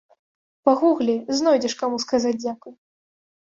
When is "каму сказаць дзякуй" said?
1.83-2.75